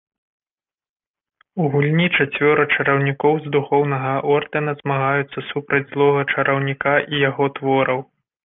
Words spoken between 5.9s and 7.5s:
злога чараўніка і яго